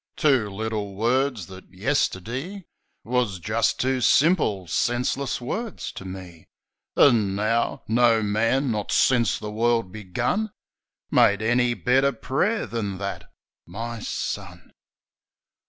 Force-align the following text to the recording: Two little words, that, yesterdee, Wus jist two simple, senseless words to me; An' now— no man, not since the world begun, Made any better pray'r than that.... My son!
Two 0.17 0.49
little 0.49 0.95
words, 0.95 1.45
that, 1.45 1.71
yesterdee, 1.71 2.63
Wus 3.05 3.37
jist 3.37 3.79
two 3.79 4.01
simple, 4.01 4.65
senseless 4.65 5.39
words 5.39 5.91
to 5.91 6.05
me; 6.05 6.47
An' 6.97 7.35
now— 7.35 7.83
no 7.87 8.23
man, 8.23 8.71
not 8.71 8.91
since 8.91 9.37
the 9.37 9.51
world 9.51 9.91
begun, 9.91 10.49
Made 11.11 11.43
any 11.43 11.75
better 11.75 12.11
pray'r 12.11 12.65
than 12.65 12.97
that.... 12.97 13.31
My 13.67 13.99
son! 13.99 14.73